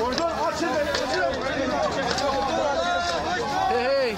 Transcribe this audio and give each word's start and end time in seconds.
Buradan 0.00 0.30
açın. 0.30 0.68
Hey. 3.70 4.06
hey. 4.06 4.16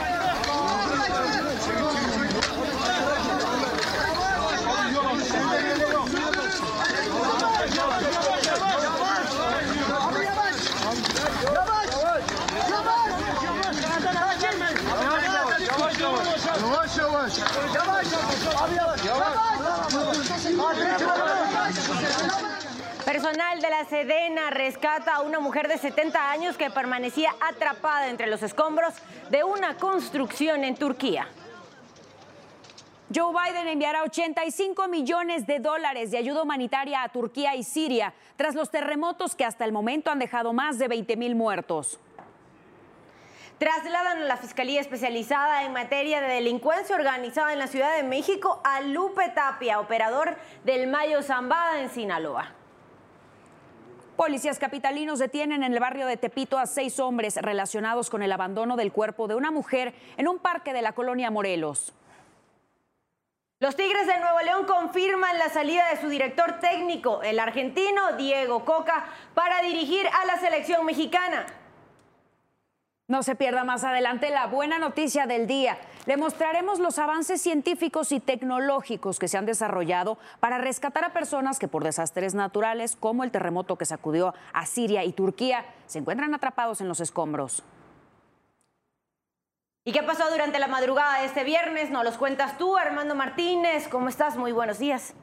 Yavaş 15.71 16.96
yavaş. 16.98 17.38
Yavaş 17.74 18.12
yavaş. 18.12 18.19
Abi 18.62 18.74
yavaş. 18.74 19.05
Yavaş. 19.05 19.37
yavaş. 19.60 19.95
yavaş. 19.95 20.80
yavaş. 20.80 21.01
yavaş. 21.01 21.37
yavaş. 21.41 22.27
yavaş. 22.27 22.68
Personal 23.09 23.62
de 23.62 23.71
la 23.71 23.87
Sedena 23.87 24.51
rescata 24.51 25.15
a 25.15 25.21
una 25.23 25.41
mujer 25.41 25.66
de 25.66 25.79
70 25.79 26.30
años 26.30 26.59
que 26.59 26.69
permanecía 26.69 27.35
atrapada 27.41 28.11
entre 28.11 28.27
los 28.27 28.43
escombros 28.43 28.93
de 29.30 29.45
una 29.45 29.79
construcción 29.79 30.62
en 30.62 30.75
Turquía. 30.75 31.27
Joe 33.15 33.33
Biden 33.33 33.66
enviará 33.66 34.02
85 34.02 34.89
millones 34.89 35.47
de 35.47 35.59
dólares 35.59 36.11
de 36.11 36.19
ayuda 36.19 36.43
humanitaria 36.43 37.02
a 37.02 37.09
Turquía 37.09 37.55
y 37.55 37.63
Siria 37.63 38.13
tras 38.37 38.55
los 38.55 38.71
terremotos 38.71 39.35
que 39.35 39.47
hasta 39.47 39.65
el 39.65 39.73
momento 39.73 40.11
han 40.11 40.19
dejado 40.19 40.52
más 40.52 40.79
de 40.79 40.88
20 40.88 41.16
mil 41.16 41.35
muertos. 41.35 41.99
Trasladan 43.57 44.19
a 44.19 44.27
la 44.27 44.37
Fiscalía 44.37 44.83
Especializada 44.83 45.65
en 45.65 45.73
materia 45.73 46.21
de 46.21 46.29
delincuencia 46.29 46.95
organizada 46.95 47.55
en 47.55 47.59
la 47.59 47.69
Ciudad 47.69 47.97
de 47.97 48.02
México 48.02 48.61
a 48.65 48.83
Lupe 48.83 49.30
Tapia, 49.35 49.80
operador 49.80 50.37
del 50.65 50.88
Mayo 50.88 51.23
Zambada 51.23 51.80
en 51.80 51.88
Sinaloa. 51.88 52.52
Policías 54.19 54.59
capitalinos 54.59 55.21
detienen 55.21 55.63
en 55.63 55.73
el 55.73 55.79
barrio 55.79 56.05
de 56.05 56.16
Tepito 56.16 56.59
a 56.59 56.66
seis 56.66 56.99
hombres 56.99 57.37
relacionados 57.37 58.11
con 58.11 58.21
el 58.21 58.33
abandono 58.33 58.75
del 58.75 58.91
cuerpo 58.91 59.29
de 59.29 59.37
una 59.37 59.52
mujer 59.52 59.95
en 60.16 60.27
un 60.27 60.41
parque 60.41 60.73
de 60.73 60.83
la 60.83 60.91
colonia 60.91 61.30
Morelos. 61.30 61.93
Los 63.60 63.77
Tigres 63.77 64.08
de 64.08 64.19
Nuevo 64.19 64.41
León 64.41 64.66
confirman 64.66 65.38
la 65.38 65.50
salida 65.50 65.88
de 65.91 66.00
su 66.00 66.08
director 66.08 66.58
técnico, 66.58 67.22
el 67.22 67.38
argentino 67.38 68.14
Diego 68.16 68.64
Coca, 68.64 69.06
para 69.34 69.62
dirigir 69.62 70.05
a 70.08 70.27
la 70.27 70.36
selección 70.41 70.84
mexicana. 70.84 71.47
No 73.10 73.22
se 73.22 73.34
pierda 73.34 73.64
más 73.64 73.84
adelante 73.84 74.28
la 74.28 74.48
buena 74.48 74.78
noticia 74.78 75.26
del 75.26 75.46
día. 75.46 75.78
Le 76.04 76.18
mostraremos 76.18 76.78
los 76.78 76.98
avances 76.98 77.40
científicos 77.40 78.12
y 78.12 78.20
tecnológicos 78.20 79.18
que 79.18 79.28
se 79.28 79.38
han 79.38 79.46
desarrollado 79.46 80.18
para 80.40 80.58
rescatar 80.58 81.04
a 81.04 81.14
personas 81.14 81.58
que 81.58 81.68
por 81.68 81.84
desastres 81.84 82.34
naturales, 82.34 82.96
como 82.96 83.24
el 83.24 83.30
terremoto 83.30 83.78
que 83.78 83.86
sacudió 83.86 84.34
a 84.52 84.66
Siria 84.66 85.04
y 85.04 85.14
Turquía, 85.14 85.64
se 85.86 86.00
encuentran 86.00 86.34
atrapados 86.34 86.82
en 86.82 86.88
los 86.88 87.00
escombros. 87.00 87.62
¿Y 89.86 89.92
qué 89.92 90.02
pasó 90.02 90.30
durante 90.30 90.58
la 90.58 90.68
madrugada 90.68 91.20
de 91.20 91.24
este 91.24 91.44
viernes? 91.44 91.90
Nos 91.90 92.04
los 92.04 92.18
cuentas 92.18 92.58
tú, 92.58 92.76
Armando 92.76 93.14
Martínez. 93.14 93.88
¿Cómo 93.88 94.10
estás? 94.10 94.36
Muy 94.36 94.52
buenos 94.52 94.78
días. 94.78 95.14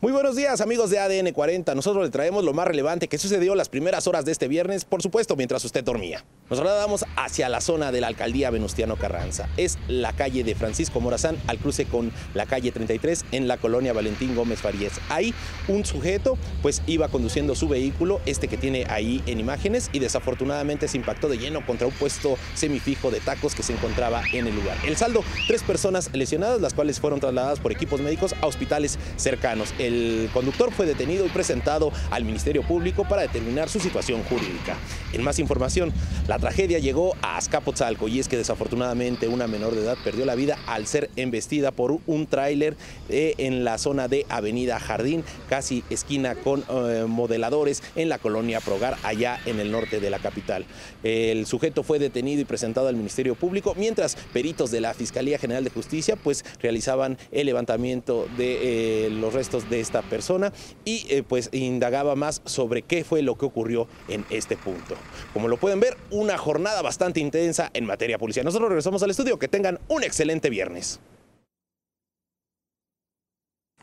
Muy 0.00 0.12
buenos 0.12 0.36
días 0.36 0.60
amigos 0.60 0.90
de 0.90 0.98
ADN 0.98 1.32
40. 1.32 1.74
Nosotros 1.74 2.04
le 2.04 2.10
traemos 2.10 2.44
lo 2.44 2.52
más 2.52 2.66
relevante 2.66 3.08
que 3.08 3.18
sucedió 3.18 3.54
las 3.54 3.68
primeras 3.68 4.06
horas 4.06 4.24
de 4.24 4.32
este 4.32 4.48
viernes, 4.48 4.84
por 4.84 5.02
supuesto 5.02 5.36
mientras 5.36 5.64
usted 5.64 5.84
dormía. 5.84 6.24
Nos 6.50 6.58
trasladamos 6.58 7.04
hacia 7.16 7.48
la 7.48 7.60
zona 7.60 7.90
de 7.90 8.00
la 8.00 8.08
alcaldía 8.08 8.50
Venustiano 8.50 8.96
Carranza. 8.96 9.48
Es 9.56 9.78
la 9.88 10.12
calle 10.12 10.44
de 10.44 10.54
Francisco 10.54 11.00
Morazán 11.00 11.38
al 11.46 11.58
cruce 11.58 11.86
con 11.86 12.12
la 12.34 12.46
calle 12.46 12.70
33 12.70 13.24
en 13.32 13.48
la 13.48 13.56
colonia 13.56 13.92
Valentín 13.92 14.34
Gómez 14.34 14.60
Faríez. 14.60 14.92
Ahí 15.08 15.34
un 15.68 15.84
sujeto 15.84 16.36
pues 16.60 16.82
iba 16.86 17.08
conduciendo 17.08 17.54
su 17.54 17.68
vehículo, 17.68 18.20
este 18.26 18.48
que 18.48 18.56
tiene 18.56 18.86
ahí 18.88 19.22
en 19.26 19.40
imágenes, 19.40 19.90
y 19.92 19.98
desafortunadamente 19.98 20.88
se 20.88 20.98
impactó 20.98 21.28
de 21.28 21.38
lleno 21.38 21.64
contra 21.64 21.86
un 21.86 21.94
puesto 21.94 22.36
semifijo 22.54 23.10
de 23.10 23.20
tacos 23.20 23.54
que 23.54 23.62
se 23.62 23.72
encontraba 23.72 24.22
en 24.32 24.46
el 24.46 24.54
lugar. 24.54 24.76
El 24.86 24.96
saldo, 24.96 25.24
tres 25.46 25.62
personas 25.62 26.10
lesionadas, 26.12 26.60
las 26.60 26.74
cuales 26.74 27.00
fueron 27.00 27.20
trasladadas 27.20 27.60
por 27.60 27.72
equipos 27.72 28.00
médicos 28.00 28.34
a 28.42 28.46
hospitales 28.46 28.98
cercanos. 29.16 29.73
El 29.78 30.28
conductor 30.32 30.72
fue 30.72 30.86
detenido 30.86 31.26
y 31.26 31.28
presentado 31.28 31.92
al 32.10 32.24
Ministerio 32.24 32.62
Público 32.62 33.06
para 33.08 33.22
determinar 33.22 33.68
su 33.68 33.80
situación 33.80 34.22
jurídica. 34.24 34.76
En 35.12 35.22
más 35.22 35.38
información, 35.38 35.92
la 36.28 36.38
tragedia 36.38 36.78
llegó 36.78 37.14
a 37.22 37.36
Azcapotzalco 37.36 38.08
y 38.08 38.20
es 38.20 38.28
que 38.28 38.36
desafortunadamente 38.36 39.28
una 39.28 39.46
menor 39.46 39.74
de 39.74 39.82
edad 39.82 39.96
perdió 40.02 40.24
la 40.24 40.34
vida 40.34 40.58
al 40.66 40.86
ser 40.86 41.10
embestida 41.16 41.70
por 41.70 41.98
un 42.06 42.26
tráiler 42.26 42.76
en 43.08 43.64
la 43.64 43.78
zona 43.78 44.08
de 44.08 44.26
Avenida 44.28 44.78
Jardín, 44.80 45.24
casi 45.48 45.84
esquina 45.90 46.34
con 46.34 46.64
eh, 46.68 47.04
modeladores 47.06 47.82
en 47.96 48.08
la 48.08 48.18
colonia 48.18 48.60
Progar, 48.60 48.96
allá 49.02 49.40
en 49.46 49.60
el 49.60 49.70
norte 49.70 50.00
de 50.00 50.10
la 50.10 50.18
capital. 50.18 50.64
El 51.02 51.46
sujeto 51.46 51.82
fue 51.82 51.98
detenido 51.98 52.40
y 52.40 52.44
presentado 52.44 52.88
al 52.88 52.96
Ministerio 52.96 53.34
Público, 53.34 53.74
mientras 53.76 54.16
peritos 54.32 54.70
de 54.70 54.80
la 54.80 54.94
Fiscalía 54.94 55.38
General 55.38 55.64
de 55.64 55.70
Justicia 55.70 56.16
pues 56.16 56.44
realizaban 56.60 57.18
el 57.30 57.46
levantamiento 57.46 58.26
de 58.36 59.06
eh, 59.06 59.10
los 59.10 59.32
restos 59.32 59.63
de 59.70 59.80
esta 59.80 60.02
persona 60.02 60.52
y 60.84 61.06
eh, 61.08 61.22
pues 61.22 61.50
indagaba 61.52 62.14
más 62.14 62.42
sobre 62.44 62.82
qué 62.82 63.04
fue 63.04 63.22
lo 63.22 63.36
que 63.36 63.46
ocurrió 63.46 63.88
en 64.08 64.24
este 64.30 64.56
punto. 64.56 64.96
Como 65.32 65.48
lo 65.48 65.56
pueden 65.56 65.80
ver, 65.80 65.96
una 66.10 66.38
jornada 66.38 66.82
bastante 66.82 67.20
intensa 67.20 67.70
en 67.74 67.84
materia 67.86 68.18
policial. 68.18 68.44
Nosotros 68.44 68.68
regresamos 68.68 69.02
al 69.02 69.10
estudio. 69.10 69.38
Que 69.38 69.48
tengan 69.48 69.80
un 69.88 70.02
excelente 70.02 70.50
viernes. 70.50 71.00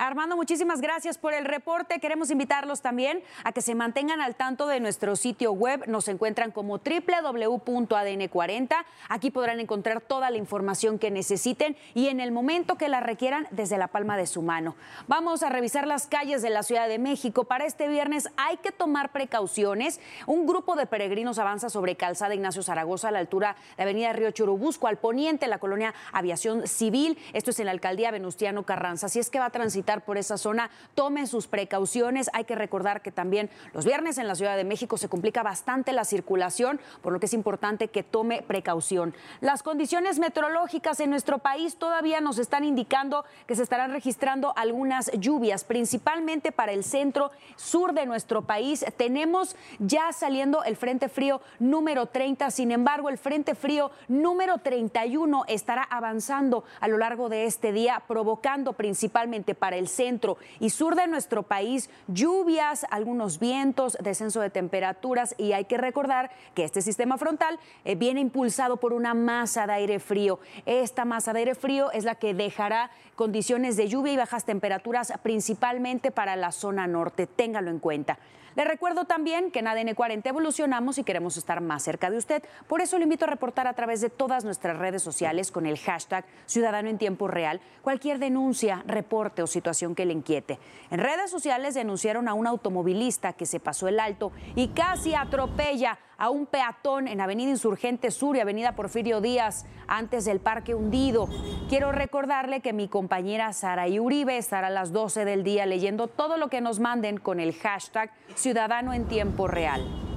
Armando, 0.01 0.35
muchísimas 0.35 0.81
gracias 0.81 1.19
por 1.19 1.31
el 1.35 1.45
reporte. 1.45 2.00
Queremos 2.00 2.31
invitarlos 2.31 2.81
también 2.81 3.22
a 3.44 3.51
que 3.51 3.62
se 3.62 3.75
mantengan 3.75 4.19
al 4.19 4.34
tanto 4.34 4.66
de 4.66 4.79
nuestro 4.79 5.16
sitio 5.16 5.51
web. 5.51 5.84
Nos 5.85 6.07
encuentran 6.07 6.50
como 6.50 6.79
www.adn40. 6.79 8.75
Aquí 9.09 9.29
podrán 9.29 9.59
encontrar 9.59 10.01
toda 10.01 10.31
la 10.31 10.38
información 10.38 10.97
que 10.97 11.12
necesiten 11.12 11.78
y 11.94 12.07
en 12.07 12.19
el 12.19 12.31
momento 12.31 12.79
que 12.79 12.89
la 12.89 13.00
requieran 13.00 13.47
desde 13.51 13.78
la 13.78 13.89
palma 13.89 14.17
de 14.17 14.25
su 14.25 14.41
mano. 14.41 14.75
Vamos 15.07 15.44
a 15.44 15.50
revisar 15.50 15.85
las 15.85 16.07
calles 16.07 16.41
de 16.41 16.50
la 16.50 16.63
Ciudad 16.63 16.88
de 16.88 16.97
México. 16.97 17.44
Para 17.44 17.66
este 17.66 17.88
viernes 17.88 18.28
hay 18.38 18.57
que 18.57 18.72
tomar 18.72 19.12
precauciones. 19.12 20.00
Un 20.25 20.47
grupo 20.47 20.75
de 20.75 20.88
peregrinos 20.88 21.38
avanza 21.38 21.69
sobre 21.69 21.95
Calzada 21.95 22.33
Ignacio 22.33 22.63
Zaragoza 22.63 23.09
a 23.09 23.12
la 23.12 23.19
altura 23.19 23.56
de 23.78 23.83
Avenida 23.83 24.13
Río 24.13 24.31
Churubusco, 24.31 24.88
al 24.88 24.97
poniente, 24.97 25.45
la 25.45 25.59
colonia 25.59 25.94
Aviación 26.12 26.66
Civil. 26.66 27.19
Esto 27.33 27.51
es 27.51 27.59
en 27.59 27.68
la 27.68 27.72
alcaldía 27.72 28.09
Venustiano 28.09 28.63
Carranza. 28.63 29.07
Si 29.07 29.19
es 29.19 29.29
que 29.29 29.38
va 29.38 29.45
a 29.45 29.51
transitar 29.51 29.91
por 30.00 30.18
esa 30.18 30.38
zona, 30.38 30.72
tomen 30.96 31.28
sus 31.28 31.47
precauciones. 31.47 32.29
Hay 32.31 32.46
que 32.46 32.56
recordar 32.56 33.02
que 33.02 33.12
también 33.12 33.50
los 33.74 33.84
viernes 33.84 34.18
en 34.18 34.29
la 34.29 34.35
Ciudad 34.35 34.56
de 34.56 34.63
México 34.63 34.96
se 34.96 35.09
complica 35.09 35.44
bastante 35.44 35.91
la 35.91 36.06
circulación, 36.06 36.79
por 37.02 37.12
lo 37.12 37.19
que 37.19 37.25
es 37.25 37.34
importante 37.34 37.90
que 37.90 38.03
tome 38.03 38.41
precaución. 38.41 39.13
Las 39.41 39.63
condiciones 39.63 40.19
meteorológicas 40.19 41.01
en 41.01 41.09
nuestro 41.09 41.40
país 41.40 41.75
todavía 41.75 42.22
nos 42.22 42.38
están 42.38 42.63
indicando 42.63 43.25
que 43.47 43.56
se 43.56 43.63
estarán 43.63 43.91
registrando 43.91 44.53
algunas 44.56 45.12
lluvias, 45.19 45.66
principalmente 45.66 46.53
para 46.53 46.72
el 46.72 46.84
centro 46.84 47.31
sur 47.57 47.94
de 47.94 48.06
nuestro 48.06 48.44
país. 48.44 48.85
Tenemos 48.96 49.56
ya 49.80 50.13
saliendo 50.13 50.63
el 50.63 50.78
Frente 50.78 51.09
Frío 51.09 51.41
número 51.59 52.06
30, 52.06 52.51
sin 52.51 52.72
embargo, 52.72 53.09
el 53.09 53.18
Frente 53.18 53.56
Frío 53.56 53.91
número 54.07 54.59
31 54.59 55.44
estará 55.47 55.84
avanzando 55.84 56.63
a 56.80 56.88
lo 56.88 56.97
largo 56.97 57.30
de 57.30 57.46
este 57.46 57.72
día, 57.72 58.03
provocando 58.07 58.74
principalmente 58.74 59.56
para 59.56 59.78
el 59.78 59.81
el 59.81 59.90
centro 59.90 60.38
y 60.59 60.69
sur 60.69 60.96
de 60.96 61.08
nuestro 61.08 61.44
país, 61.44 61.90
lluvias, 62.08 62.86
algunos 62.90 63.40
vientos, 63.40 63.97
descenso 64.02 64.40
de 64.40 64.50
temperaturas 64.50 65.36
y 65.38 65.52
hay 65.52 65.66
que 65.66 65.78
recordar 65.78 66.31
que 66.56 66.64
este 66.64 66.81
sistema 66.81 67.18
frontal 67.18 67.59
eh, 67.84 67.96
viene 67.96 68.22
impulsado 68.22 68.78
por 68.78 68.94
una 68.94 69.14
masa 69.14 69.68
de 69.68 69.74
aire 69.74 70.00
frío. 70.00 70.39
Esta 70.66 71.04
masa 71.04 71.33
de 71.33 71.39
aire 71.39 71.56
frío 71.56 71.92
es 71.92 72.06
la 72.06 72.16
que 72.16 72.33
dejará 72.33 72.92
condiciones 73.16 73.75
de 73.75 73.88
lluvia 73.88 74.13
y 74.13 74.18
bajas 74.18 74.45
temperaturas 74.45 75.12
principalmente 75.24 76.12
para 76.12 76.36
la 76.36 76.51
zona 76.51 76.88
norte. 76.88 77.27
Téngalo 77.27 77.69
en 77.69 77.80
cuenta. 77.80 78.19
Le 78.56 78.65
recuerdo 78.65 79.06
también 79.06 79.51
que 79.51 79.59
en 79.59 79.68
ADN 79.68 79.94
40 79.95 80.27
evolucionamos 80.27 80.98
y 80.98 81.03
queremos 81.03 81.38
estar 81.38 81.62
más 81.62 81.83
cerca 81.83 82.09
de 82.09 82.18
usted. 82.18 82.44
Por 82.68 82.81
eso 82.81 82.98
lo 82.98 83.03
invito 83.03 83.25
a 83.25 83.30
reportar 83.30 83.68
a 83.68 83.74
través 83.74 84.01
de 84.01 84.09
todas 84.09 84.44
nuestras 84.44 84.77
redes 84.77 85.01
sociales 85.01 85.51
con 85.51 85.65
el 85.65 85.77
hashtag 85.77 86.25
Ciudadano 86.45 86.89
en 86.89 86.98
Tiempo 86.98 87.27
Real 87.27 87.62
cualquier 87.81 88.19
denuncia, 88.19 88.83
reporte 88.86 89.42
o 89.42 89.48
situación 89.48 89.95
que 89.95 90.06
le 90.06 90.13
inquiete. 90.13 90.59
En 90.89 91.00
redes 91.00 91.31
sociales 91.31 91.74
denunciaron 91.74 92.27
a 92.27 92.33
un 92.33 92.48
automovilista 92.48 93.33
que 93.33 93.45
se 93.45 93.59
pasó 93.59 93.88
el 93.88 94.00
alto 94.00 94.31
y 94.56 94.69
casi 94.69 95.15
atropella 95.15 95.98
a 96.21 96.29
un 96.29 96.45
peatón 96.45 97.07
en 97.07 97.19
Avenida 97.19 97.50
Insurgente 97.50 98.12
Sur 98.12 98.35
y 98.35 98.41
Avenida 98.41 98.75
Porfirio 98.75 99.21
Díaz, 99.21 99.65
antes 99.88 100.23
del 100.23 100.39
Parque 100.39 100.75
Hundido. 100.75 101.27
Quiero 101.68 101.91
recordarle 101.91 102.62
que 102.62 102.73
mi 102.73 102.88
compañera 102.88 103.51
Sara 103.53 103.88
Uribe 103.88 104.38
estará 104.38 104.68
a 104.68 104.69
las 104.69 104.94
12 104.94 105.25
del 105.25 105.44
día 105.44 105.65
leyendo 105.65 106.06
todo 106.06 106.38
lo 106.38 106.47
que 106.47 106.62
nos 106.62 106.79
manden 106.79 107.18
con 107.18 107.39
el 107.39 107.56
hashtag 107.56 108.12
Ciudadano 108.35 108.94
en 108.94 109.07
Tiempo 109.07 109.47
Real. 109.47 110.11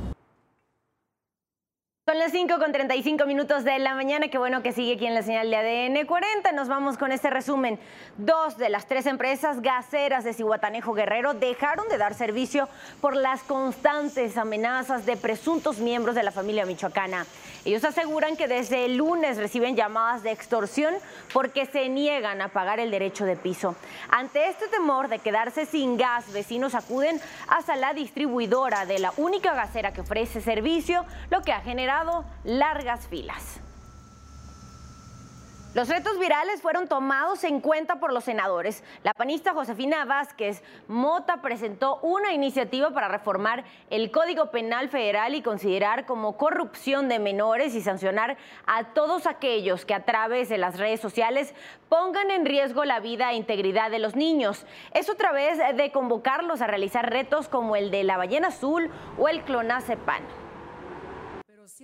Son 2.06 2.18
las 2.18 2.32
5 2.32 2.58
con 2.58 2.70
35 2.70 3.24
minutos 3.24 3.64
de 3.64 3.78
la 3.78 3.94
mañana. 3.94 4.28
Qué 4.28 4.36
bueno 4.36 4.62
que 4.62 4.72
sigue 4.72 4.92
aquí 4.92 5.06
en 5.06 5.14
la 5.14 5.22
señal 5.22 5.48
de 5.48 5.56
ADN 5.56 6.06
40. 6.06 6.52
Nos 6.52 6.68
vamos 6.68 6.98
con 6.98 7.12
este 7.12 7.30
resumen. 7.30 7.78
Dos 8.18 8.58
de 8.58 8.68
las 8.68 8.86
tres 8.86 9.06
empresas 9.06 9.62
gaseras 9.62 10.22
de 10.22 10.34
Cihuatanejo 10.34 10.92
Guerrero 10.92 11.32
dejaron 11.32 11.88
de 11.88 11.96
dar 11.96 12.12
servicio 12.12 12.68
por 13.00 13.16
las 13.16 13.42
constantes 13.44 14.36
amenazas 14.36 15.06
de 15.06 15.16
presuntos 15.16 15.78
miembros 15.78 16.14
de 16.14 16.24
la 16.24 16.30
familia 16.30 16.66
michoacana. 16.66 17.24
Ellos 17.64 17.82
aseguran 17.84 18.36
que 18.36 18.48
desde 18.48 18.84
el 18.84 18.98
lunes 18.98 19.38
reciben 19.38 19.74
llamadas 19.74 20.22
de 20.22 20.30
extorsión 20.30 20.92
porque 21.32 21.64
se 21.64 21.88
niegan 21.88 22.42
a 22.42 22.48
pagar 22.48 22.80
el 22.80 22.90
derecho 22.90 23.24
de 23.24 23.36
piso. 23.36 23.76
Ante 24.10 24.50
este 24.50 24.68
temor 24.68 25.08
de 25.08 25.20
quedarse 25.20 25.64
sin 25.64 25.96
gas, 25.96 26.30
vecinos 26.34 26.74
acuden 26.74 27.18
hasta 27.48 27.76
la 27.76 27.94
distribuidora 27.94 28.84
de 28.84 28.98
la 28.98 29.14
única 29.16 29.54
gasera 29.54 29.94
que 29.94 30.02
ofrece 30.02 30.42
servicio, 30.42 31.06
lo 31.30 31.40
que 31.40 31.52
ha 31.52 31.62
generado 31.62 31.93
largas 32.42 33.06
filas. 33.06 33.60
Los 35.74 35.88
retos 35.88 36.20
virales 36.20 36.62
fueron 36.62 36.86
tomados 36.86 37.42
en 37.42 37.60
cuenta 37.60 37.96
por 37.96 38.12
los 38.12 38.22
senadores. 38.22 38.84
La 39.02 39.12
panista 39.12 39.54
Josefina 39.54 40.04
Vázquez 40.04 40.62
Mota 40.86 41.42
presentó 41.42 41.98
una 42.00 42.32
iniciativa 42.32 42.90
para 42.90 43.08
reformar 43.08 43.64
el 43.90 44.12
Código 44.12 44.52
Penal 44.52 44.88
Federal 44.88 45.34
y 45.34 45.42
considerar 45.42 46.06
como 46.06 46.36
corrupción 46.36 47.08
de 47.08 47.18
menores 47.18 47.74
y 47.74 47.80
sancionar 47.80 48.36
a 48.66 48.92
todos 48.92 49.26
aquellos 49.26 49.84
que 49.84 49.94
a 49.94 50.04
través 50.04 50.48
de 50.48 50.58
las 50.58 50.78
redes 50.78 51.00
sociales 51.00 51.54
pongan 51.88 52.30
en 52.30 52.46
riesgo 52.46 52.84
la 52.84 53.00
vida 53.00 53.32
e 53.32 53.36
integridad 53.36 53.90
de 53.90 53.98
los 53.98 54.14
niños. 54.14 54.66
Es 54.92 55.10
otra 55.10 55.32
vez 55.32 55.58
de 55.76 55.90
convocarlos 55.90 56.60
a 56.60 56.68
realizar 56.68 57.10
retos 57.10 57.48
como 57.48 57.74
el 57.74 57.90
de 57.90 58.04
la 58.04 58.16
ballena 58.16 58.48
azul 58.48 58.90
o 59.18 59.28
el 59.28 59.44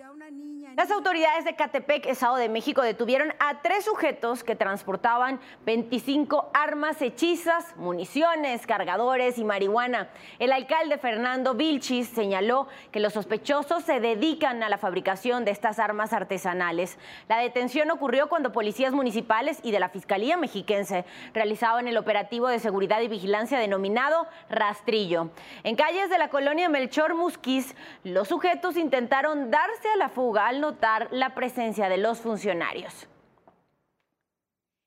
clonazepam. 0.00 0.59
Las 0.80 0.90
autoridades 0.92 1.44
de 1.44 1.56
Catepec, 1.56 2.06
Estado 2.06 2.36
de 2.36 2.48
México, 2.48 2.80
detuvieron 2.80 3.34
a 3.38 3.60
tres 3.60 3.84
sujetos 3.84 4.42
que 4.42 4.56
transportaban 4.56 5.38
25 5.66 6.50
armas 6.54 7.02
hechizas, 7.02 7.76
municiones, 7.76 8.66
cargadores 8.66 9.36
y 9.36 9.44
marihuana. 9.44 10.08
El 10.38 10.52
alcalde 10.52 10.96
Fernando 10.96 11.52
Vilchis 11.52 12.08
señaló 12.08 12.66
que 12.92 13.00
los 13.00 13.12
sospechosos 13.12 13.84
se 13.84 14.00
dedican 14.00 14.62
a 14.62 14.70
la 14.70 14.78
fabricación 14.78 15.44
de 15.44 15.50
estas 15.50 15.78
armas 15.78 16.14
artesanales. 16.14 16.96
La 17.28 17.36
detención 17.36 17.90
ocurrió 17.90 18.30
cuando 18.30 18.50
policías 18.50 18.94
municipales 18.94 19.60
y 19.62 19.72
de 19.72 19.80
la 19.80 19.90
Fiscalía 19.90 20.38
Mexiquense 20.38 21.04
realizaban 21.34 21.88
el 21.88 21.98
operativo 21.98 22.48
de 22.48 22.58
seguridad 22.58 23.02
y 23.02 23.08
vigilancia 23.08 23.58
denominado 23.58 24.26
Rastrillo. 24.48 25.28
En 25.62 25.76
calles 25.76 26.08
de 26.08 26.16
la 26.16 26.30
colonia 26.30 26.70
Melchor 26.70 27.14
Musquiz, 27.14 27.74
los 28.02 28.28
sujetos 28.28 28.78
intentaron 28.78 29.50
dar 29.50 29.68
a 29.92 29.96
la 29.98 30.08
fuga 30.08 30.46
al 30.46 30.69
la 31.10 31.34
presencia 31.34 31.88
de 31.88 31.98
los 31.98 32.20
funcionarios. 32.20 33.08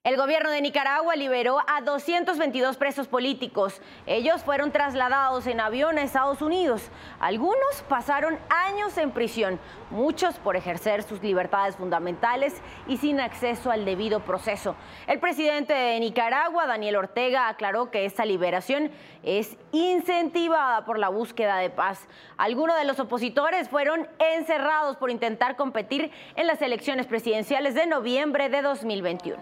El 0.05 0.17
gobierno 0.17 0.51
de 0.51 0.59
Nicaragua 0.59 1.15
liberó 1.15 1.59
a 1.65 1.79
222 1.79 2.75
presos 2.75 3.07
políticos. 3.07 3.79
Ellos 4.05 4.44
fueron 4.44 4.73
trasladados 4.73 5.47
en 5.47 5.61
avión 5.61 5.97
a 5.97 6.01
Estados 6.01 6.41
Unidos. 6.41 6.89
Algunos 7.21 7.85
pasaron 7.88 8.38
años 8.50 8.97
en 8.97 9.11
prisión, 9.11 9.61
muchos 9.91 10.35
por 10.39 10.57
ejercer 10.57 11.03
sus 11.03 11.23
libertades 11.23 11.77
fundamentales 11.77 12.53
y 12.85 12.97
sin 12.97 13.21
acceso 13.21 13.71
al 13.71 13.85
debido 13.85 14.19
proceso. 14.19 14.75
El 15.07 15.21
presidente 15.21 15.73
de 15.73 15.97
Nicaragua, 16.01 16.67
Daniel 16.67 16.97
Ortega, 16.97 17.47
aclaró 17.47 17.89
que 17.89 18.03
esta 18.03 18.25
liberación 18.25 18.91
es 19.23 19.55
incentivada 19.71 20.83
por 20.83 21.00
la 21.00 21.07
búsqueda 21.07 21.59
de 21.59 21.69
paz. 21.69 22.09
Algunos 22.35 22.77
de 22.77 22.83
los 22.83 23.00
opositores 23.00 23.69
fueron 23.69 24.09
encerrados 24.19 24.97
por 24.97 25.11
intentar 25.11 25.55
competir 25.55 26.11
en 26.35 26.45
las 26.45 26.61
elecciones 26.61 27.07
presidenciales 27.07 27.73
de 27.73 27.88
noviembre 27.88 28.50
de 28.50 28.61
2021 28.61 29.38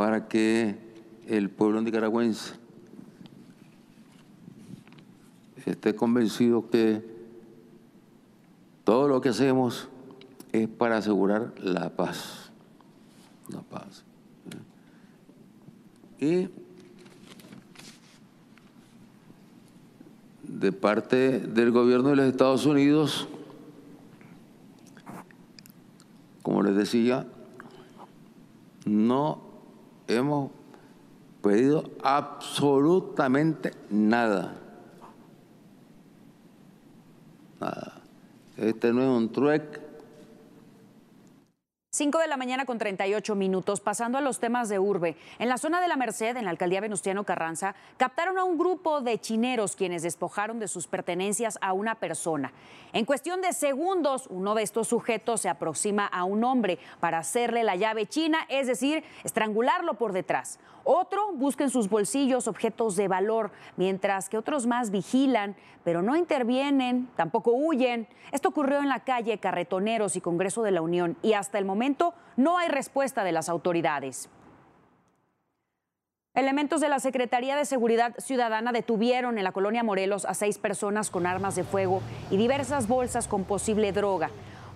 para 0.00 0.28
que 0.28 0.76
el 1.26 1.50
pueblo 1.50 1.82
nicaragüense 1.82 2.54
esté 5.66 5.94
convencido 5.94 6.70
que 6.70 7.04
todo 8.82 9.08
lo 9.08 9.20
que 9.20 9.28
hacemos 9.28 9.90
es 10.52 10.68
para 10.68 10.96
asegurar 10.96 11.52
la 11.58 11.90
paz. 11.90 12.50
La 13.48 13.60
paz. 13.60 14.02
Y 16.18 16.48
de 20.44 20.72
parte 20.72 21.40
del 21.40 21.72
gobierno 21.72 22.08
de 22.08 22.16
los 22.16 22.24
Estados 22.24 22.64
Unidos, 22.64 23.28
como 26.40 26.62
les 26.62 26.74
decía, 26.74 27.26
no 28.86 29.49
hemos 30.16 30.50
pedido 31.42 31.84
absolutamente 32.02 33.72
nada. 33.90 34.54
Nada. 37.60 38.00
Este 38.56 38.92
no 38.92 39.02
es 39.02 39.08
un 39.08 39.32
trueque 39.32 39.89
5 42.00 42.18
de 42.18 42.28
la 42.28 42.38
mañana 42.38 42.64
con 42.64 42.78
38 42.78 43.34
minutos, 43.34 43.82
pasando 43.82 44.16
a 44.16 44.22
los 44.22 44.40
temas 44.40 44.70
de 44.70 44.78
urbe. 44.78 45.18
En 45.38 45.50
la 45.50 45.58
zona 45.58 45.82
de 45.82 45.86
la 45.86 45.96
Merced, 45.96 46.34
en 46.34 46.46
la 46.46 46.50
alcaldía 46.50 46.80
Venustiano 46.80 47.24
Carranza, 47.24 47.74
captaron 47.98 48.38
a 48.38 48.44
un 48.44 48.56
grupo 48.56 49.02
de 49.02 49.20
chineros 49.20 49.76
quienes 49.76 50.02
despojaron 50.02 50.58
de 50.58 50.66
sus 50.66 50.86
pertenencias 50.86 51.58
a 51.60 51.74
una 51.74 51.96
persona. 51.96 52.54
En 52.94 53.04
cuestión 53.04 53.42
de 53.42 53.52
segundos, 53.52 54.28
uno 54.30 54.54
de 54.54 54.62
estos 54.62 54.88
sujetos 54.88 55.42
se 55.42 55.50
aproxima 55.50 56.06
a 56.06 56.24
un 56.24 56.42
hombre 56.42 56.78
para 57.00 57.18
hacerle 57.18 57.64
la 57.64 57.76
llave 57.76 58.06
china, 58.06 58.38
es 58.48 58.66
decir, 58.66 59.04
estrangularlo 59.22 59.98
por 59.98 60.14
detrás. 60.14 60.58
Otro 60.84 61.32
busca 61.34 61.64
en 61.64 61.70
sus 61.70 61.90
bolsillos 61.90 62.48
objetos 62.48 62.96
de 62.96 63.08
valor, 63.08 63.50
mientras 63.76 64.30
que 64.30 64.38
otros 64.38 64.66
más 64.66 64.90
vigilan, 64.90 65.54
pero 65.84 66.02
no 66.02 66.16
intervienen, 66.16 67.08
tampoco 67.16 67.52
huyen. 67.52 68.08
Esto 68.32 68.48
ocurrió 68.48 68.78
en 68.78 68.88
la 68.88 69.00
calle 69.00 69.38
Carretoneros 69.38 70.16
y 70.16 70.20
Congreso 70.20 70.62
de 70.62 70.70
la 70.70 70.82
Unión 70.82 71.16
y 71.22 71.34
hasta 71.34 71.58
el 71.58 71.64
momento 71.64 71.89
no 72.36 72.58
hay 72.58 72.68
respuesta 72.68 73.24
de 73.24 73.32
las 73.32 73.48
autoridades. 73.48 74.28
Elementos 76.32 76.80
de 76.80 76.88
la 76.88 77.00
Secretaría 77.00 77.56
de 77.56 77.64
Seguridad 77.64 78.14
Ciudadana 78.18 78.70
detuvieron 78.70 79.36
en 79.36 79.44
la 79.44 79.52
colonia 79.52 79.82
Morelos 79.82 80.24
a 80.24 80.34
seis 80.34 80.58
personas 80.58 81.10
con 81.10 81.26
armas 81.26 81.56
de 81.56 81.64
fuego 81.64 82.02
y 82.30 82.36
diversas 82.36 82.86
bolsas 82.86 83.26
con 83.26 83.44
posible 83.44 83.90
droga. 83.92 84.30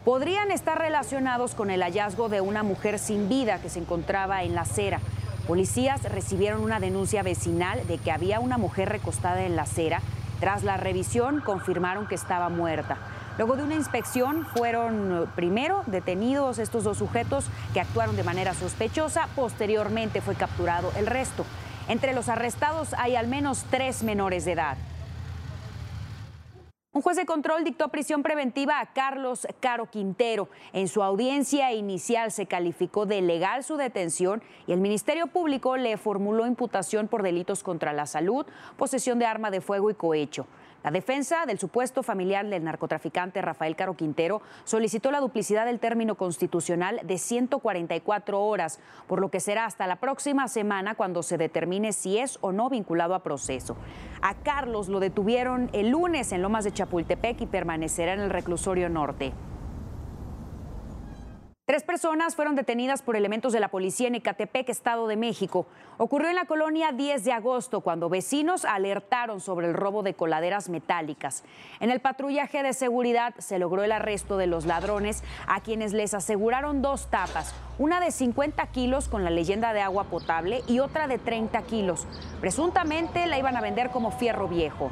Podrían 0.04 0.50
estar 0.50 0.78
relacionados 0.78 1.54
con 1.54 1.70
el 1.70 1.82
hallazgo 1.82 2.28
de 2.28 2.40
una 2.40 2.62
mujer 2.62 2.98
sin 2.98 3.28
vida 3.28 3.60
que 3.62 3.70
se 3.70 3.78
encontraba 3.78 4.42
en 4.42 4.54
la 4.54 4.62
acera. 4.62 5.00
Policías 5.46 6.02
recibieron 6.02 6.62
una 6.62 6.80
denuncia 6.80 7.22
vecinal 7.22 7.86
de 7.86 7.98
que 7.98 8.10
había 8.10 8.40
una 8.40 8.58
mujer 8.58 8.88
recostada 8.88 9.44
en 9.44 9.56
la 9.56 9.62
acera. 9.62 10.00
Tras 10.40 10.64
la 10.64 10.76
revisión 10.76 11.40
confirmaron 11.40 12.08
que 12.08 12.16
estaba 12.16 12.48
muerta. 12.48 12.98
Luego 13.36 13.56
de 13.56 13.64
una 13.64 13.74
inspección 13.74 14.46
fueron 14.46 15.28
primero 15.34 15.82
detenidos 15.86 16.58
estos 16.58 16.84
dos 16.84 16.98
sujetos 16.98 17.46
que 17.72 17.80
actuaron 17.80 18.14
de 18.14 18.22
manera 18.22 18.54
sospechosa, 18.54 19.28
posteriormente 19.34 20.20
fue 20.20 20.36
capturado 20.36 20.92
el 20.96 21.06
resto. 21.06 21.44
Entre 21.88 22.14
los 22.14 22.28
arrestados 22.28 22.94
hay 22.94 23.16
al 23.16 23.26
menos 23.26 23.64
tres 23.70 24.04
menores 24.04 24.44
de 24.44 24.52
edad. 24.52 24.76
Un 26.92 27.02
juez 27.02 27.16
de 27.16 27.26
control 27.26 27.64
dictó 27.64 27.88
prisión 27.88 28.22
preventiva 28.22 28.78
a 28.78 28.92
Carlos 28.92 29.48
Caro 29.58 29.90
Quintero. 29.90 30.48
En 30.72 30.86
su 30.86 31.02
audiencia 31.02 31.72
inicial 31.72 32.30
se 32.30 32.46
calificó 32.46 33.04
de 33.04 33.20
legal 33.20 33.64
su 33.64 33.76
detención 33.76 34.44
y 34.68 34.72
el 34.72 34.80
Ministerio 34.80 35.26
Público 35.26 35.76
le 35.76 35.96
formuló 35.96 36.46
imputación 36.46 37.08
por 37.08 37.24
delitos 37.24 37.64
contra 37.64 37.92
la 37.92 38.06
salud, 38.06 38.46
posesión 38.76 39.18
de 39.18 39.26
arma 39.26 39.50
de 39.50 39.60
fuego 39.60 39.90
y 39.90 39.94
cohecho. 39.94 40.46
La 40.84 40.90
defensa 40.90 41.46
del 41.46 41.58
supuesto 41.58 42.02
familiar 42.02 42.46
del 42.46 42.62
narcotraficante 42.62 43.40
Rafael 43.40 43.74
Caro 43.74 43.94
Quintero 43.94 44.42
solicitó 44.64 45.10
la 45.10 45.20
duplicidad 45.20 45.64
del 45.64 45.80
término 45.80 46.14
constitucional 46.14 47.00
de 47.02 47.16
144 47.16 48.38
horas, 48.38 48.80
por 49.06 49.18
lo 49.18 49.30
que 49.30 49.40
será 49.40 49.64
hasta 49.64 49.86
la 49.86 49.96
próxima 49.96 50.46
semana 50.46 50.94
cuando 50.94 51.22
se 51.22 51.38
determine 51.38 51.94
si 51.94 52.18
es 52.18 52.36
o 52.42 52.52
no 52.52 52.68
vinculado 52.68 53.14
a 53.14 53.22
proceso. 53.22 53.78
A 54.20 54.34
Carlos 54.34 54.88
lo 54.88 55.00
detuvieron 55.00 55.70
el 55.72 55.88
lunes 55.88 56.32
en 56.32 56.42
Lomas 56.42 56.64
de 56.64 56.72
Chapultepec 56.72 57.40
y 57.40 57.46
permanecerá 57.46 58.12
en 58.12 58.20
el 58.20 58.28
reclusorio 58.28 58.90
norte. 58.90 59.32
Tres 61.66 61.82
personas 61.82 62.36
fueron 62.36 62.56
detenidas 62.56 63.00
por 63.00 63.16
elementos 63.16 63.54
de 63.54 63.58
la 63.58 63.68
policía 63.68 64.08
en 64.08 64.16
Ecatepec, 64.16 64.68
Estado 64.68 65.06
de 65.06 65.16
México. 65.16 65.66
Ocurrió 65.96 66.28
en 66.28 66.34
la 66.34 66.44
colonia 66.44 66.92
10 66.92 67.24
de 67.24 67.32
agosto, 67.32 67.80
cuando 67.80 68.10
vecinos 68.10 68.66
alertaron 68.66 69.40
sobre 69.40 69.68
el 69.68 69.72
robo 69.72 70.02
de 70.02 70.12
coladeras 70.12 70.68
metálicas. 70.68 71.42
En 71.80 71.88
el 71.88 72.00
patrullaje 72.00 72.62
de 72.62 72.74
seguridad 72.74 73.34
se 73.38 73.58
logró 73.58 73.82
el 73.82 73.92
arresto 73.92 74.36
de 74.36 74.46
los 74.46 74.66
ladrones, 74.66 75.24
a 75.46 75.62
quienes 75.62 75.94
les 75.94 76.12
aseguraron 76.12 76.82
dos 76.82 77.08
tapas, 77.08 77.54
una 77.78 77.98
de 77.98 78.10
50 78.10 78.66
kilos 78.66 79.08
con 79.08 79.24
la 79.24 79.30
leyenda 79.30 79.72
de 79.72 79.80
agua 79.80 80.04
potable 80.04 80.60
y 80.68 80.80
otra 80.80 81.06
de 81.06 81.16
30 81.16 81.62
kilos. 81.62 82.06
Presuntamente 82.42 83.24
la 83.24 83.38
iban 83.38 83.56
a 83.56 83.62
vender 83.62 83.88
como 83.88 84.10
fierro 84.10 84.48
viejo. 84.48 84.90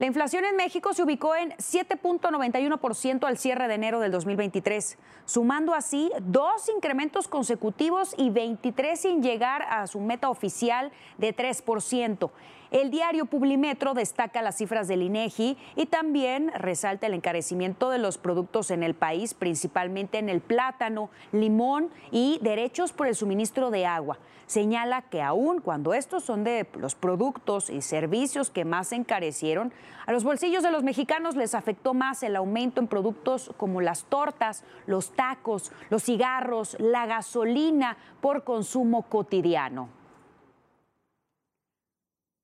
La 0.00 0.06
inflación 0.06 0.46
en 0.46 0.56
México 0.56 0.94
se 0.94 1.02
ubicó 1.02 1.36
en 1.36 1.50
7.91% 1.58 3.26
al 3.26 3.36
cierre 3.36 3.68
de 3.68 3.74
enero 3.74 4.00
del 4.00 4.10
2023, 4.10 4.96
sumando 5.26 5.74
así 5.74 6.10
dos 6.22 6.70
incrementos 6.74 7.28
consecutivos 7.28 8.14
y 8.16 8.30
23 8.30 8.98
sin 8.98 9.22
llegar 9.22 9.60
a 9.60 9.86
su 9.86 10.00
meta 10.00 10.30
oficial 10.30 10.90
de 11.18 11.36
3%. 11.36 12.30
El 12.70 12.92
diario 12.92 13.26
Publimetro 13.26 13.94
destaca 13.94 14.42
las 14.42 14.56
cifras 14.56 14.86
del 14.86 15.02
INEGI 15.02 15.58
y 15.74 15.86
también 15.86 16.52
resalta 16.54 17.08
el 17.08 17.14
encarecimiento 17.14 17.90
de 17.90 17.98
los 17.98 18.16
productos 18.16 18.70
en 18.70 18.84
el 18.84 18.94
país, 18.94 19.34
principalmente 19.34 20.18
en 20.18 20.28
el 20.28 20.40
plátano, 20.40 21.10
limón 21.32 21.90
y 22.12 22.38
derechos 22.42 22.92
por 22.92 23.08
el 23.08 23.16
suministro 23.16 23.72
de 23.72 23.86
agua. 23.86 24.18
Señala 24.46 25.02
que 25.02 25.20
aún 25.20 25.60
cuando 25.60 25.94
estos 25.94 26.22
son 26.22 26.44
de 26.44 26.64
los 26.78 26.94
productos 26.94 27.70
y 27.70 27.82
servicios 27.82 28.50
que 28.50 28.64
más 28.64 28.88
se 28.88 28.96
encarecieron, 28.96 29.72
a 30.06 30.12
los 30.12 30.22
bolsillos 30.22 30.62
de 30.62 30.70
los 30.70 30.84
mexicanos 30.84 31.34
les 31.34 31.56
afectó 31.56 31.92
más 31.92 32.22
el 32.22 32.36
aumento 32.36 32.80
en 32.80 32.86
productos 32.86 33.52
como 33.56 33.80
las 33.80 34.04
tortas, 34.04 34.62
los 34.86 35.10
tacos, 35.10 35.72
los 35.88 36.04
cigarros, 36.04 36.76
la 36.78 37.06
gasolina 37.06 37.96
por 38.20 38.44
consumo 38.44 39.02
cotidiano. 39.02 39.99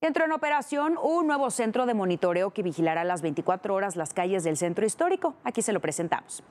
Entró 0.07 0.25
en 0.25 0.31
operación 0.31 0.97
un 1.03 1.27
nuevo 1.27 1.51
centro 1.51 1.85
de 1.85 1.93
monitoreo 1.93 2.53
que 2.53 2.63
vigilará 2.63 3.03
las 3.03 3.23
24 3.23 3.75
horas 3.75 3.97
las 3.97 4.15
calles 4.15 4.45
del 4.45 4.57
centro 4.57 4.87
histórico. 4.87 5.35
Aquí 5.43 5.63
se 5.63 5.73
lo 5.73 5.81
presentamos. 5.81 6.45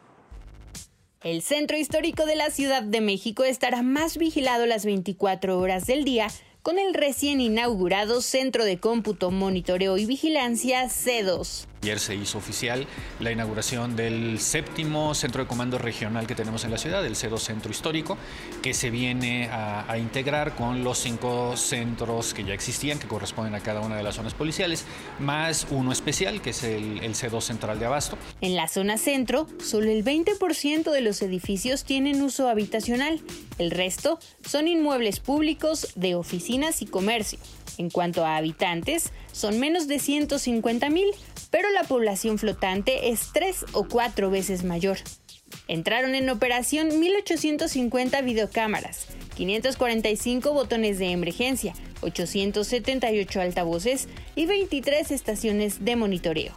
El 1.23 1.41
centro 1.41 1.77
histórico 1.77 2.25
de 2.25 2.35
la 2.35 2.49
Ciudad 2.49 2.83
de 2.83 2.99
México 2.99 3.45
estará 3.45 3.81
más 3.81 4.17
vigilado 4.17 4.65
las 4.65 4.83
24 4.83 5.57
horas 5.57 5.87
del 5.87 6.03
día 6.03 6.27
con 6.63 6.79
el 6.79 6.93
recién 6.93 7.39
inaugurado 7.39 8.19
Centro 8.19 8.65
de 8.65 8.77
Cómputo, 8.77 9.31
Monitoreo 9.31 9.97
y 9.97 10.05
Vigilancia 10.05 10.83
C2. 10.87 11.65
Ayer 11.85 11.99
se 11.99 12.15
hizo 12.15 12.39
oficial 12.39 12.87
la 13.19 13.31
inauguración 13.31 13.95
del 13.95 14.39
séptimo 14.39 15.13
centro 15.13 15.43
de 15.43 15.47
comando 15.47 15.77
regional 15.77 16.25
que 16.25 16.33
tenemos 16.33 16.65
en 16.65 16.71
la 16.71 16.79
ciudad, 16.79 17.05
el 17.05 17.13
C2 17.13 17.37
Centro 17.37 17.69
Histórico, 17.69 18.17
que 18.63 18.73
se 18.73 18.89
viene 18.89 19.49
a, 19.51 19.95
integrar 19.99 20.55
con 20.55 20.83
los 20.83 20.97
cinco 20.97 21.55
centros 21.55 22.33
que 22.33 22.43
ya 22.43 22.55
existían, 22.55 22.97
que 22.97 23.07
corresponden 23.07 23.53
a 23.53 23.59
cada 23.59 23.81
una 23.81 23.97
de 23.97 24.01
las 24.01 24.15
zonas 24.15 24.33
policiales, 24.33 24.83
más 25.19 25.67
uno 25.69 25.91
especial, 25.91 26.41
que 26.41 26.49
es 26.49 26.63
el, 26.63 27.03
el 27.03 27.13
C2 27.13 27.41
Central 27.41 27.77
de 27.77 27.85
Abasto. 27.85 28.17
En 28.41 28.55
la 28.55 28.67
zona 28.67 28.97
centro, 28.97 29.45
solo 29.63 29.91
el 29.91 30.03
20% 30.03 30.91
de 30.91 31.01
los 31.01 31.21
edificios 31.21 31.83
tienen 31.83 32.19
uso 32.23 32.49
habitacional. 32.49 33.21
El 33.59 33.69
resto 33.69 34.17
son 34.43 34.67
inmuebles 34.67 35.19
públicos 35.19 35.89
de 35.93 36.15
oficinas 36.15 36.81
y 36.81 36.87
comercio. 36.87 37.37
En 37.77 37.89
cuanto 37.89 38.25
a 38.25 38.37
habitantes, 38.37 39.11
son 39.31 39.59
menos 39.59 39.87
de 39.87 39.99
150 39.99 40.89
mil, 40.89 41.07
pero 41.51 41.69
la 41.71 41.83
población 41.83 42.37
flotante 42.37 43.09
es 43.09 43.31
tres 43.33 43.65
o 43.73 43.87
cuatro 43.87 44.29
veces 44.29 44.63
mayor. 44.63 44.97
Entraron 45.67 46.15
en 46.15 46.29
operación 46.29 46.89
1.850 46.89 48.23
videocámaras, 48.23 49.07
545 49.35 50.53
botones 50.53 50.99
de 50.99 51.11
emergencia, 51.11 51.73
878 52.01 53.41
altavoces 53.41 54.07
y 54.35 54.45
23 54.45 55.11
estaciones 55.11 55.83
de 55.83 55.95
monitoreo. 55.95 56.53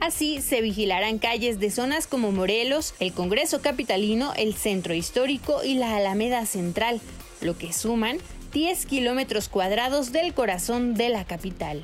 Así 0.00 0.42
se 0.42 0.60
vigilarán 0.60 1.18
calles 1.18 1.58
de 1.60 1.70
zonas 1.70 2.06
como 2.06 2.30
Morelos, 2.32 2.94
el 3.00 3.12
Congreso 3.12 3.62
Capitalino, 3.62 4.34
el 4.36 4.54
Centro 4.54 4.94
Histórico 4.94 5.64
y 5.64 5.74
la 5.74 5.96
Alameda 5.96 6.44
Central, 6.46 7.00
lo 7.40 7.56
que 7.56 7.72
suman 7.72 8.18
10 8.54 8.86
kilómetros 8.86 9.48
cuadrados 9.48 10.12
del 10.12 10.32
corazón 10.32 10.94
de 10.94 11.08
la 11.08 11.24
capital. 11.24 11.82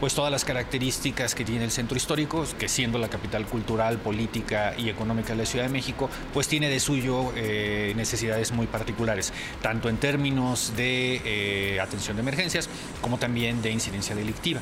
Pues 0.00 0.14
todas 0.14 0.30
las 0.30 0.44
características 0.44 1.34
que 1.34 1.46
tiene 1.46 1.64
el 1.64 1.70
centro 1.70 1.96
histórico, 1.96 2.44
que 2.58 2.68
siendo 2.68 2.98
la 2.98 3.08
capital 3.08 3.46
cultural, 3.46 3.96
política 3.96 4.74
y 4.76 4.90
económica 4.90 5.30
de 5.30 5.38
la 5.38 5.46
Ciudad 5.46 5.64
de 5.64 5.72
México, 5.72 6.10
pues 6.34 6.46
tiene 6.46 6.68
de 6.68 6.78
suyo 6.78 7.32
eh, 7.36 7.94
necesidades 7.96 8.52
muy 8.52 8.66
particulares, 8.66 9.32
tanto 9.62 9.88
en 9.88 9.96
términos 9.96 10.74
de 10.76 11.22
eh, 11.24 11.80
atención 11.80 12.16
de 12.16 12.20
emergencias 12.20 12.68
como 13.00 13.18
también 13.18 13.62
de 13.62 13.70
incidencia 13.70 14.14
delictiva. 14.14 14.60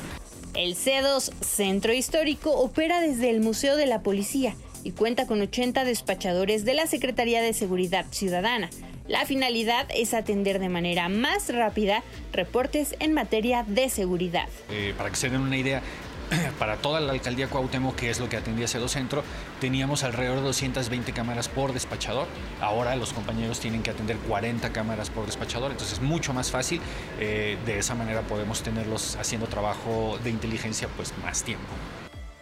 El 0.55 0.75
C2 0.75 1.31
Centro 1.41 1.91
Histórico 1.91 2.51
opera 2.53 3.01
desde 3.01 3.29
el 3.29 3.41
Museo 3.41 3.75
de 3.75 3.85
la 3.85 4.01
Policía 4.01 4.55
y 4.85 4.91
cuenta 4.91 5.27
con 5.27 5.41
80 5.41 5.83
despachadores 5.83 6.63
de 6.63 6.73
la 6.73 6.87
Secretaría 6.87 7.41
de 7.41 7.51
Seguridad 7.51 8.05
Ciudadana, 8.11 8.69
la 9.09 9.25
finalidad 9.25 9.87
es 9.93 10.13
atender 10.13 10.59
de 10.59 10.69
manera 10.69 11.09
más 11.09 11.49
rápida 11.49 12.03
reportes 12.31 12.95
en 12.99 13.13
materia 13.13 13.65
de 13.67 13.89
seguridad. 13.89 14.47
Eh, 14.69 14.93
para 14.95 15.09
que 15.09 15.15
se 15.15 15.29
den 15.29 15.41
una 15.41 15.57
idea, 15.57 15.81
para 16.59 16.77
toda 16.77 16.99
la 16.99 17.13
alcaldía 17.13 17.47
Cuauhtémoc, 17.47 17.95
que 17.95 18.11
es 18.11 18.19
lo 18.19 18.29
que 18.29 18.37
atendía 18.37 18.65
ese 18.65 18.87
Centro, 18.87 19.23
teníamos 19.59 20.03
alrededor 20.03 20.37
de 20.37 20.43
220 20.43 21.11
cámaras 21.11 21.49
por 21.49 21.73
despachador. 21.73 22.27
Ahora 22.61 22.95
los 22.95 23.11
compañeros 23.11 23.59
tienen 23.59 23.81
que 23.81 23.89
atender 23.89 24.17
40 24.17 24.71
cámaras 24.71 25.09
por 25.09 25.25
despachador, 25.25 25.71
entonces 25.71 25.97
es 25.97 26.03
mucho 26.03 26.31
más 26.33 26.51
fácil. 26.51 26.79
Eh, 27.19 27.57
de 27.65 27.79
esa 27.79 27.95
manera 27.95 28.21
podemos 28.21 28.61
tenerlos 28.61 29.15
haciendo 29.15 29.47
trabajo 29.47 30.19
de 30.23 30.29
inteligencia 30.29 30.87
pues 30.95 31.13
más 31.23 31.43
tiempo. 31.43 31.65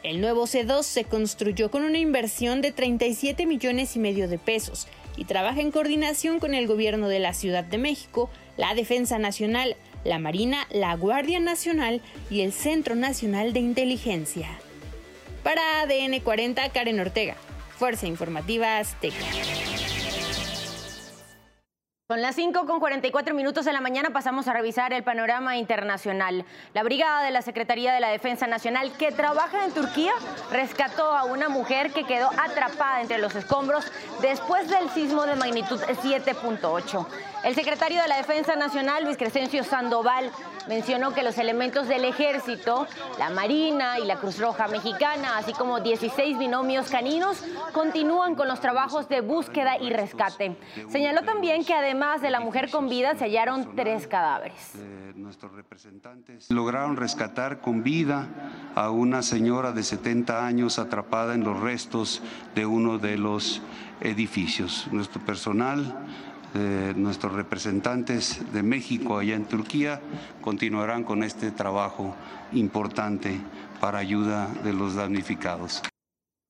El 0.08 0.22
nuevo 0.22 0.44
C2 0.48 0.84
se 0.84 1.04
construyó 1.04 1.70
con 1.70 1.84
una 1.84 1.98
inversión 1.98 2.62
de 2.62 2.72
37 2.72 3.46
millones 3.46 3.98
y 3.98 4.00
medio 4.00 4.30
de 4.30 4.38
pesos 4.38 4.88
y 5.18 5.26
trabaja 5.26 5.60
en 5.60 5.70
coordinación 5.70 6.40
con 6.40 6.54
el 6.54 6.66
gobierno 6.66 7.10
de 7.10 7.20
la 7.20 7.34
Ciudad 7.34 7.66
de 7.66 7.78
México, 7.78 8.30
la 8.56 8.74
Defensa 8.74 9.20
Nacional, 9.20 9.76
la 10.06 10.18
Marina, 10.18 10.66
la 10.72 10.96
Guardia 10.96 11.42
Nacional 11.42 12.02
y 12.30 12.40
el 12.40 12.54
Centro 12.54 12.96
Nacional 12.96 13.52
de 13.52 13.60
Inteligencia. 13.60 14.48
Para 15.44 15.82
ADN 15.82 16.22
40, 16.22 16.70
Karen 16.70 17.02
Ortega, 17.02 17.36
Fuerza 17.78 18.08
Informativa 18.08 18.78
Azteca. 18.78 19.26
Son 22.10 22.22
las 22.22 22.36
5 22.36 22.66
con 22.66 22.80
44 22.80 23.36
minutos 23.36 23.66
de 23.66 23.74
la 23.74 23.82
mañana 23.82 24.12
pasamos 24.12 24.48
a 24.48 24.54
revisar 24.54 24.94
el 24.94 25.04
panorama 25.04 25.58
internacional. 25.58 26.46
La 26.74 26.84
brigada 26.84 27.22
de 27.22 27.32
la 27.32 27.42
Secretaría 27.42 27.94
de 27.94 28.00
la 28.00 28.08
Defensa 28.08 28.48
Nacional 28.48 28.94
que 28.94 29.12
trabaja 29.12 29.66
en 29.66 29.74
Turquía 29.74 30.14
rescató 30.50 31.12
a 31.12 31.26
una 31.26 31.50
mujer 31.50 31.92
que 31.92 32.06
quedó 32.06 32.30
atrapada 32.38 33.02
entre 33.02 33.18
los 33.18 33.36
escombros 33.36 33.92
después 34.22 34.70
del 34.70 34.90
sismo 34.92 35.26
de 35.26 35.36
magnitud 35.36 35.82
7.8. 35.82 37.06
El 37.44 37.56
secretario 37.56 38.02
de 38.02 38.08
la 38.08 38.16
Defensa 38.16 38.56
Nacional, 38.56 39.04
Luis 39.04 39.18
Crescencio 39.18 39.66
Sandoval, 39.66 40.32
mencionó 40.68 41.14
que 41.14 41.24
los 41.24 41.38
elementos 41.38 41.88
del 41.88 42.06
ejército, 42.06 42.88
la 43.20 43.30
Marina 43.30 44.00
y 44.00 44.06
la 44.06 44.18
Cruz 44.18 44.40
Roja 44.40 44.68
Mexicana, 44.68 45.38
así 45.38 45.54
como 45.54 45.80
16 45.80 46.38
binomios 46.38 46.90
caninos, 46.90 47.44
continúan 47.74 48.36
con 48.36 48.48
los 48.48 48.60
trabajos 48.60 49.10
de 49.10 49.22
búsqueda 49.22 49.78
y 49.80 49.90
rescate. 49.90 50.58
Señaló 50.90 51.24
también 51.24 51.64
que 51.66 51.74
además 51.74 52.22
de 52.22 52.30
la 52.30 52.40
mujer 52.40 52.70
con 52.70 52.90
vida 52.90 53.16
se 53.16 53.26
hallaron 53.26 53.76
tres 53.76 54.08
cadáveres. 54.08 54.74
Nuestros 55.16 55.52
representantes 55.54 56.50
lograron 56.50 56.96
rescatar 56.96 57.60
con 57.60 57.84
vida 57.84 58.28
a 58.76 58.92
una 58.92 59.24
señora 59.24 59.72
de 59.72 59.84
70 59.84 60.46
años 60.46 60.80
atrapada 60.80 61.34
en 61.34 61.44
los 61.44 61.60
restos 61.60 62.22
de 62.56 62.66
uno 62.66 62.98
de 62.98 63.18
los 63.18 63.62
edificios. 64.02 64.88
Nuestro 64.92 65.22
personal 65.26 65.98
nuestros 66.96 67.34
representantes 67.34 68.42
de 68.54 68.64
México 68.64 69.18
allá 69.18 69.36
en 69.36 69.46
Turquía 69.46 70.02
continuarán 70.42 71.04
con 71.04 71.24
este 71.24 71.52
trabajo 71.52 72.16
importante 72.54 73.40
para 73.80 74.00
ayuda 74.00 74.48
de 74.64 74.74
los 74.74 74.96
damnificados. 74.96 75.84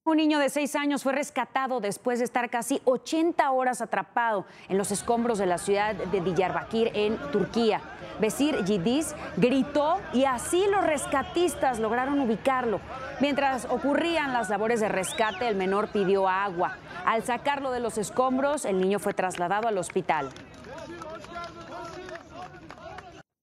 Un 0.08 0.16
niño 0.16 0.40
de 0.40 0.50
seis 0.50 0.74
años 0.78 1.04
fue 1.04 1.12
rescatado 1.12 1.82
después 1.82 2.20
de 2.20 2.24
estar 2.24 2.50
casi 2.50 2.82
80 2.86 3.52
horas 3.52 3.82
atrapado 3.82 4.46
en 4.70 4.78
los 4.78 4.90
escombros 4.90 5.38
de 5.38 5.48
la 5.48 5.58
ciudad 5.58 5.96
de 5.96 6.22
Diyarbakir 6.22 6.92
en 6.94 7.18
Turquía. 7.34 7.82
Besir 8.18 8.64
Yildiz 8.64 9.14
gritó 9.36 9.98
y 10.14 10.24
así 10.24 10.66
los 10.72 10.86
rescatistas 10.86 11.80
lograron 11.80 12.22
ubicarlo. 12.22 12.80
Mientras 13.20 13.66
ocurrían 13.66 14.32
las 14.32 14.48
labores 14.48 14.80
de 14.80 14.88
rescate, 14.88 15.46
el 15.46 15.58
menor 15.58 15.90
pidió 15.90 16.30
agua. 16.30 16.78
Al 17.06 17.24
sacarlo 17.24 17.72
de 17.72 17.82
los 17.82 17.98
escombros, 17.98 18.64
el 18.64 18.80
niño 18.80 19.00
fue 19.00 19.14
trasladado 19.14 19.68
al 19.68 19.78
hospital. 19.78 20.30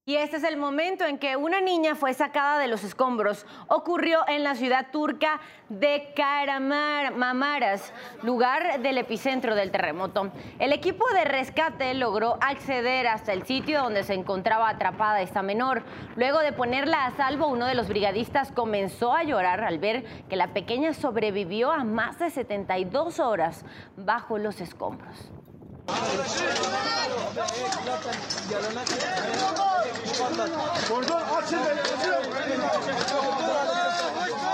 Y 0.06 0.16
este 0.16 0.36
es 0.36 0.44
el 0.44 0.58
momento 0.58 1.06
en 1.06 1.16
que 1.16 1.34
una 1.34 1.62
niña 1.62 1.94
fue 1.94 2.12
sacada 2.12 2.58
de 2.58 2.68
los 2.68 2.84
escombros. 2.84 3.46
Ocurrió 3.68 4.18
en 4.28 4.44
la 4.44 4.54
ciudad 4.54 4.88
turca 4.92 5.40
de 5.70 6.12
Karamamaras, 6.14 7.90
lugar 8.22 8.82
del 8.82 8.98
epicentro 8.98 9.54
del 9.54 9.70
terremoto. 9.70 10.30
El 10.58 10.74
equipo 10.74 11.08
de 11.14 11.24
rescate 11.24 11.94
logró 11.94 12.36
acceder 12.42 13.06
hasta 13.06 13.32
el 13.32 13.46
sitio 13.46 13.80
donde 13.80 14.04
se 14.04 14.12
encontraba 14.12 14.68
atrapada 14.68 15.22
esta 15.22 15.40
menor. 15.40 15.82
Luego 16.16 16.40
de 16.40 16.52
ponerla 16.52 17.06
a 17.06 17.16
salvo, 17.16 17.46
uno 17.46 17.64
de 17.64 17.74
los 17.74 17.88
brigadistas 17.88 18.52
comenzó 18.52 19.14
a 19.14 19.22
llorar 19.22 19.64
al 19.64 19.78
ver 19.78 20.04
que 20.28 20.36
la 20.36 20.48
pequeña 20.48 20.92
sobrevivió 20.92 21.72
a 21.72 21.82
más 21.82 22.18
de 22.18 22.28
72 22.28 23.20
horas 23.20 23.64
bajo 23.96 24.36
los 24.36 24.60
escombros. 24.60 25.30
Buradan 30.90 31.20
açın 31.20 31.58
beni, 31.66 31.80
açın. 31.80 32.14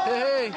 Hey 0.05 0.21
hey. 0.21 0.53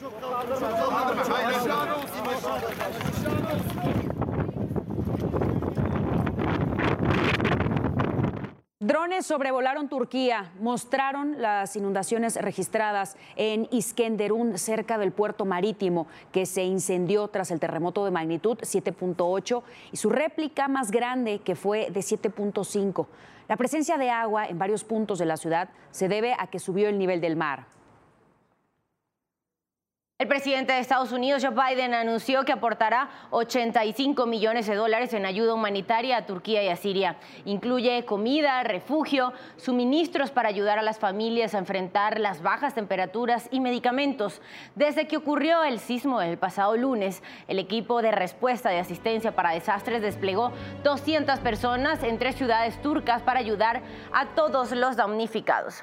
Çok 0.00 0.20
kaldırma. 0.20 0.76
Kaldırma. 0.76 1.36
Hayır, 1.36 1.52
şahane 1.68 1.92
olsun. 1.92 2.08
Şahane 2.42 2.66
olsun. 2.66 3.93
Drones 8.84 9.24
sobrevolaron 9.24 9.88
Turquía, 9.88 10.52
mostraron 10.60 11.40
las 11.40 11.74
inundaciones 11.74 12.36
registradas 12.36 13.16
en 13.34 13.66
Iskenderun, 13.70 14.58
cerca 14.58 14.98
del 14.98 15.10
puerto 15.10 15.46
marítimo, 15.46 16.06
que 16.32 16.44
se 16.44 16.64
incendió 16.64 17.28
tras 17.28 17.50
el 17.50 17.60
terremoto 17.60 18.04
de 18.04 18.10
magnitud 18.10 18.58
7.8 18.58 19.62
y 19.90 19.96
su 19.96 20.10
réplica 20.10 20.68
más 20.68 20.90
grande, 20.90 21.38
que 21.38 21.54
fue 21.54 21.88
de 21.90 22.00
7.5. 22.00 23.06
La 23.48 23.56
presencia 23.56 23.96
de 23.96 24.10
agua 24.10 24.46
en 24.48 24.58
varios 24.58 24.84
puntos 24.84 25.18
de 25.18 25.24
la 25.24 25.38
ciudad 25.38 25.70
se 25.90 26.08
debe 26.08 26.36
a 26.38 26.48
que 26.48 26.58
subió 26.58 26.90
el 26.90 26.98
nivel 26.98 27.22
del 27.22 27.36
mar. 27.36 27.64
El 30.16 30.28
presidente 30.28 30.72
de 30.72 30.78
Estados 30.78 31.10
Unidos, 31.10 31.44
Joe 31.44 31.52
Biden, 31.52 31.92
anunció 31.92 32.44
que 32.44 32.52
aportará 32.52 33.10
85 33.30 34.26
millones 34.26 34.68
de 34.68 34.76
dólares 34.76 35.12
en 35.12 35.26
ayuda 35.26 35.54
humanitaria 35.54 36.16
a 36.16 36.24
Turquía 36.24 36.62
y 36.62 36.68
a 36.68 36.76
Siria. 36.76 37.16
Incluye 37.44 38.04
comida, 38.04 38.62
refugio, 38.62 39.32
suministros 39.56 40.30
para 40.30 40.48
ayudar 40.48 40.78
a 40.78 40.82
las 40.82 41.00
familias 41.00 41.52
a 41.52 41.58
enfrentar 41.58 42.20
las 42.20 42.42
bajas 42.42 42.76
temperaturas 42.76 43.48
y 43.50 43.58
medicamentos. 43.58 44.40
Desde 44.76 45.08
que 45.08 45.16
ocurrió 45.16 45.64
el 45.64 45.80
sismo 45.80 46.22
el 46.22 46.38
pasado 46.38 46.76
lunes, 46.76 47.20
el 47.48 47.58
equipo 47.58 48.00
de 48.00 48.12
respuesta 48.12 48.70
de 48.70 48.78
asistencia 48.78 49.34
para 49.34 49.50
desastres 49.50 50.00
desplegó 50.00 50.52
200 50.84 51.40
personas 51.40 52.04
en 52.04 52.20
tres 52.20 52.36
ciudades 52.36 52.80
turcas 52.82 53.20
para 53.22 53.40
ayudar 53.40 53.82
a 54.12 54.26
todos 54.36 54.70
los 54.70 54.94
damnificados. 54.94 55.82